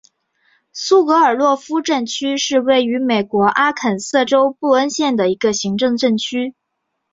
[0.73, 6.55] 苏格尔洛夫镇区是位于美国阿肯色州布恩县的一个行政镇区。